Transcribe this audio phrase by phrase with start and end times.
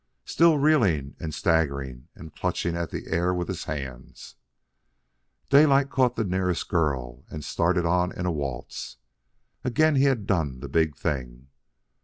[0.25, 4.33] Still reeling and staggering and clutching at the air with his hands,
[5.51, 8.97] Daylight caught the nearest girl and started on in a waltz.
[9.63, 11.49] Again he had done the big thing.